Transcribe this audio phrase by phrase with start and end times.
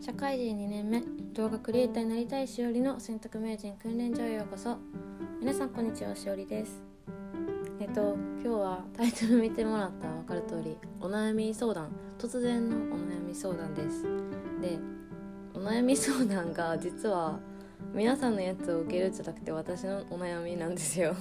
[0.00, 1.02] 社会人2年目
[1.34, 4.78] 動画クリエイターになりたいしおりの選択名人訓練所へようこそ。
[5.42, 6.82] 皆さんこんにちはしおりです。
[7.80, 14.04] えっと今日はタイトル見てもらったら分かる通りお悩み相談突然のお悩み相談です。
[14.62, 14.78] で
[15.52, 17.38] お悩み相談が実は
[17.92, 21.14] 皆さんのやつを受けるんじゃなくて私のお悩みなんですよ。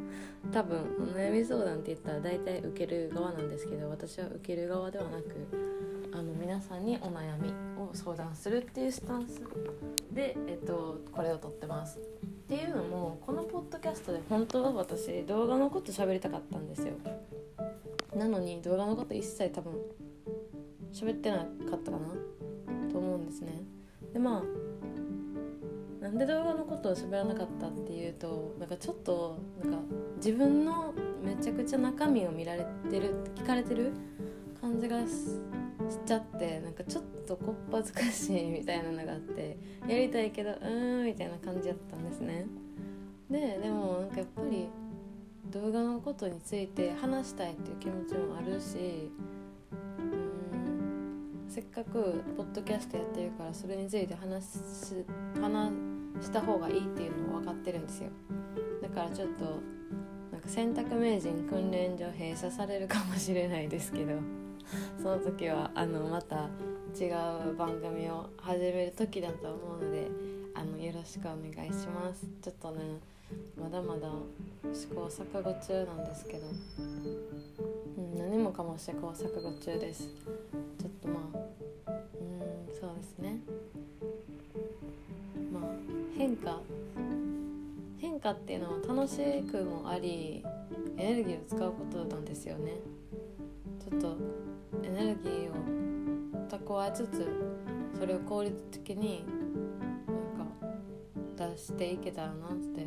[0.52, 5.24] 多分お悩み相談って言ったら大体受ける側なんですけど私は受ける側ではなく
[6.56, 9.42] 皆さんにお悩みを相談するっていうスタンス
[10.10, 11.98] で、えっと、これを撮ってます。
[11.98, 12.00] っ
[12.48, 16.94] ていうのもこのポッドキャストで本当は私動画のこと喋りたかったんですよ。
[18.16, 19.74] なのに動画のこと一切多分
[20.94, 21.46] 喋ってなかっ
[21.82, 22.88] たかな？
[22.90, 23.62] と思うんですね。
[24.14, 24.42] でま
[26.00, 29.78] あなんで動画のことを喋らなかったっていうとなんかちょっとなんか
[30.16, 33.92] 自分のめちゃくちゃ中身を見られてる聞かれてる
[34.58, 35.02] 感じが
[35.90, 39.56] しちゃってなんかちょっとこっぱずかしいみたいなのがあって
[39.88, 42.46] やりたいけどうーんみたいな感じだったんですね。
[43.30, 44.68] ででもなんかやっぱり
[45.50, 49.10] 動画のことについて話したいっていう気持ちもあるし
[49.98, 55.04] うんせっかくポッドキャストやってるからそれについて話し
[55.40, 55.72] 話
[56.20, 58.10] した方がいいっていうのも分かってるんですよ。
[58.82, 59.44] だからちょっと
[60.32, 64.14] なんか選択名人訓練所閉鎖されるかもしれないですけど。
[65.02, 66.48] その時はあのまた
[66.98, 67.06] 違
[67.50, 70.08] う番組を始める時だと思うので
[70.54, 72.26] あのよろしくお願いします。
[72.42, 72.98] ちょっとね
[73.60, 74.08] まだまだ
[74.72, 76.46] 試行錯誤中なんですけど、
[77.98, 80.08] うん、何もかも試行錯誤中です。
[80.78, 83.40] ちょっとまあうんそうですね。
[85.52, 85.62] まあ
[86.16, 86.60] 変化。
[87.98, 90.44] 変化っていうのは楽しくもあり
[90.96, 92.72] エネルギーを使うことなんですよね。
[93.78, 94.16] ちょっと
[96.74, 97.26] を蓄えつつ
[97.98, 99.24] それを効率的に
[100.36, 102.86] なんか出していけたらなって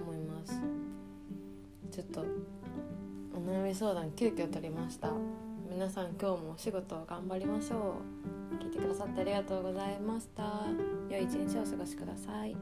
[0.00, 0.60] 思います。
[1.90, 2.24] ちょっと
[3.34, 5.12] お悩み相談急遽取りました。
[5.70, 7.96] 皆さん今日もお仕事を頑張りましょ
[8.60, 8.62] う。
[8.62, 10.66] 聞いてくださってありがとうございました。
[11.10, 12.56] 良い一日をお過ごしください。